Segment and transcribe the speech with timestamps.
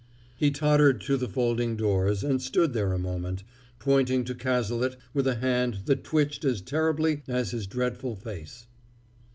[0.35, 3.43] He tottered to the folding doors, and stood there a moment,
[3.77, 8.65] pointing to Cazalet with a hand that twitched as terribly as his dreadful face.